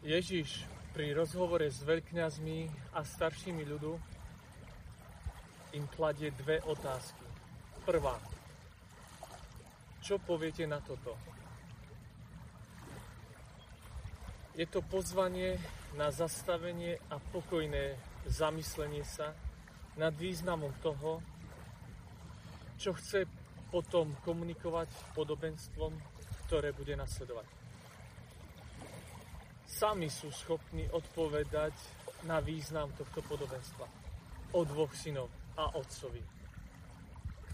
[0.00, 0.64] Ježiš
[0.96, 3.92] pri rozhovore s veľkňazmi a staršími ľudu
[5.76, 7.20] im kladie dve otázky.
[7.84, 8.16] Prvá.
[10.00, 11.20] Čo poviete na toto?
[14.56, 15.60] Je to pozvanie
[15.92, 19.36] na zastavenie a pokojné zamyslenie sa
[20.00, 21.20] nad významom toho,
[22.80, 23.28] čo chce
[23.68, 25.92] potom komunikovať podobenstvom,
[26.48, 27.69] ktoré bude nasledovať
[29.70, 31.72] sami sú schopní odpovedať
[32.26, 33.86] na význam tohto podobenstva.
[34.50, 36.18] O dvoch synov a otcovi,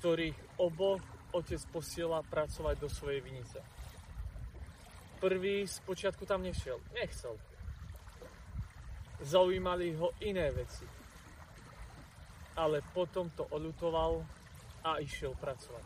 [0.00, 1.04] ktorých oboch
[1.36, 3.60] otec posiela pracovať do svojej vinice.
[5.20, 7.36] Prvý spočiatku tam nešiel, nechcel.
[9.20, 10.88] Zaujímali ho iné veci.
[12.56, 14.24] Ale potom to oľutoval
[14.84, 15.84] a išiel pracovať.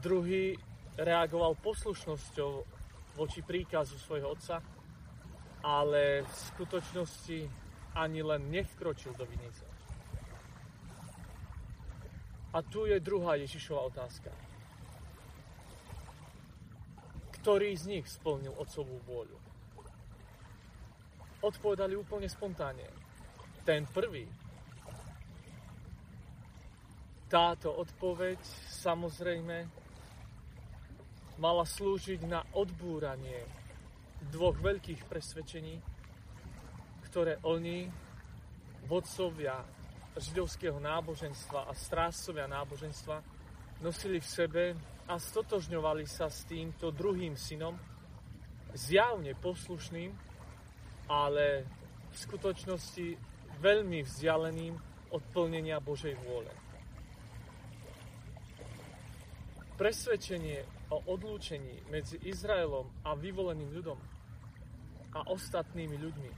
[0.00, 0.56] Druhý
[0.96, 2.75] reagoval poslušnosťou
[3.16, 4.60] voči príkazu svojho otca,
[5.64, 7.38] ale v skutočnosti
[7.96, 9.64] ani len nevkročil do vinice.
[12.52, 14.30] A tu je druhá Ježišova otázka.
[17.40, 19.38] Ktorý z nich splnil otcovú vôľu?
[21.40, 22.88] Odpovedali úplne spontánne.
[23.64, 24.24] Ten prvý.
[27.26, 28.40] Táto odpoveď
[28.72, 29.85] samozrejme
[31.36, 33.44] mala slúžiť na odbúranie
[34.32, 35.78] dvoch veľkých presvedčení,
[37.08, 37.88] ktoré oni,
[38.88, 39.60] vodcovia
[40.16, 43.20] židovského náboženstva a strážcovia náboženstva,
[43.84, 44.64] nosili v sebe
[45.06, 47.76] a stotožňovali sa s týmto druhým synom,
[48.72, 50.12] zjavne poslušným,
[51.08, 51.64] ale
[52.12, 53.06] v skutočnosti
[53.60, 54.74] veľmi vzdialeným
[55.12, 56.50] od plnenia Božej vôle.
[59.76, 63.98] Presvedčenie o odlúčení medzi Izraelom a vyvoleným ľudom
[65.16, 66.32] a ostatnými ľuďmi.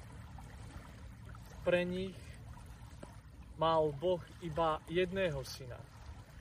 [1.66, 2.16] Pre nich
[3.60, 5.76] mal Boh iba jedného syna,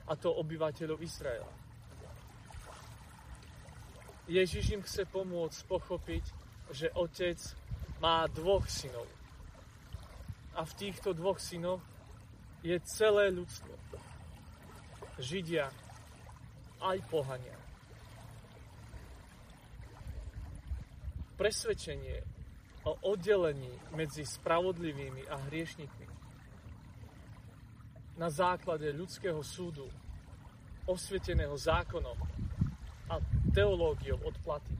[0.08, 1.52] a to obyvateľov Izraela.
[4.28, 6.24] Ježiš im chce pomôcť pochopiť,
[6.72, 7.36] že otec
[7.98, 9.08] má dvoch synov.
[10.54, 11.80] A v týchto dvoch synoch
[12.62, 13.72] je celé ľudstvo.
[15.18, 15.72] Židia
[16.78, 17.57] aj pohania.
[21.38, 22.18] Presvedčenie
[22.90, 26.06] o oddelení medzi spravodlivými a hriešnikmi
[28.18, 29.86] na základe ľudského súdu,
[30.90, 32.18] osvieteného zákonom
[33.06, 33.22] a
[33.54, 34.74] teológiou odplaty.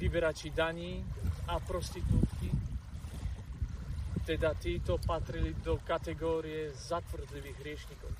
[0.00, 1.04] Vyberači daní
[1.46, 2.48] a prostitútky,
[4.24, 8.12] teda títo patrili do kategórie zatvrdlivých hriešnikov,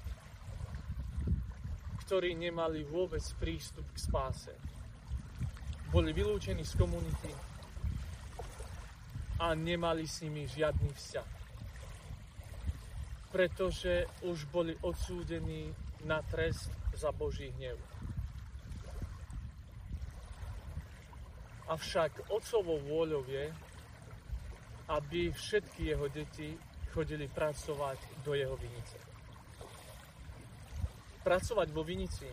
[2.04, 4.52] ktorí nemali vôbec prístup k spáse
[5.92, 7.28] boli vylúčení z komunity
[9.36, 11.30] a nemali s nimi žiadny vzťah.
[13.28, 15.68] Pretože už boli odsúdení
[16.08, 17.76] na trest za Boží hnev.
[21.68, 23.52] Avšak otcovou vôľou je,
[24.88, 26.56] aby všetky jeho deti
[26.92, 28.96] chodili pracovať do jeho vinice.
[31.20, 32.28] Pracovať vo vinici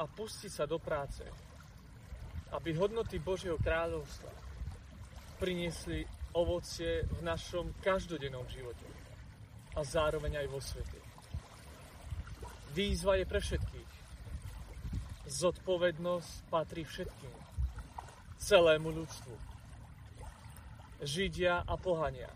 [0.00, 1.49] a pustiť sa do práce
[2.50, 4.30] aby hodnoty Božieho kráľovstva
[5.38, 8.86] priniesli ovocie v našom každodennom živote
[9.74, 10.98] a zároveň aj vo svete.
[12.74, 13.90] Výzva je pre všetkých.
[15.30, 17.34] Zodpovednosť patrí všetkým.
[18.38, 19.34] Celému ľudstvu.
[21.02, 22.30] Židia a pohania.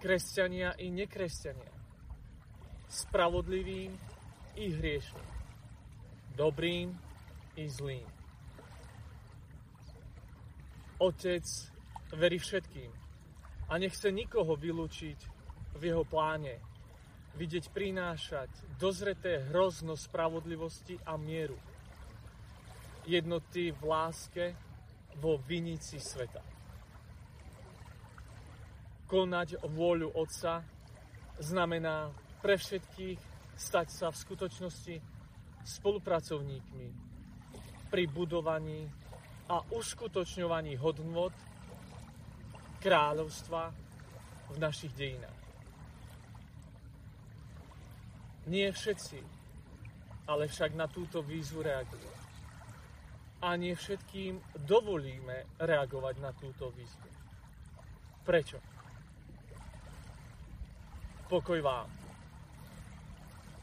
[0.00, 1.72] Kresťania i nekresťania.
[2.88, 3.92] Spravodlivým
[4.56, 5.28] i hriešným.
[6.36, 6.92] Dobrým
[7.56, 8.17] i zlým.
[10.98, 11.46] Otec
[12.18, 12.90] verí všetkým
[13.70, 15.18] a nechce nikoho vylúčiť
[15.78, 16.58] v jeho pláne,
[17.38, 18.50] vidieť prinášať
[18.82, 21.54] dozreté hrozno spravodlivosti a mieru.
[23.06, 24.58] Jednoty v láske
[25.22, 26.42] vo vinici sveta.
[29.06, 30.66] Konať vôľu Otca
[31.38, 32.10] znamená
[32.42, 33.18] pre všetkých
[33.54, 34.96] stať sa v skutočnosti
[35.64, 36.88] spolupracovníkmi
[37.88, 38.90] pri budovaní
[39.48, 41.32] a uskutočňovaní hodnot
[42.84, 43.72] kráľovstva
[44.52, 45.40] v našich dejinách.
[48.48, 49.20] Nie všetci,
[50.28, 52.12] ale však na túto výzvu reagujú.
[53.44, 57.08] A nie všetkým dovolíme reagovať na túto výzvu.
[58.24, 58.58] Prečo?
[61.28, 62.07] Pokoj vám.